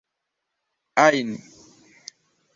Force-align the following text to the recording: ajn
ajn 1.05 1.29